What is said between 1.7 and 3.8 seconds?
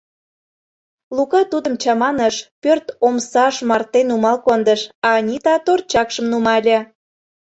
чаманыш, пӧрт омсашт